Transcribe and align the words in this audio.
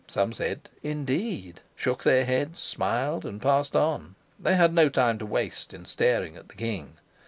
Some 0.07 0.33
said, 0.33 0.67
"Indeed?" 0.81 1.61
shook 1.75 2.01
their 2.01 2.25
heads, 2.25 2.59
smiled 2.59 3.23
and 3.23 3.39
passed 3.39 3.75
on: 3.75 4.15
they 4.39 4.55
had 4.55 4.73
no 4.73 4.89
time 4.89 5.19
to 5.19 5.27
waste 5.27 5.75
in 5.75 5.85
staring 5.85 6.35
at 6.35 6.49
the 6.49 6.55
king. 6.55 6.93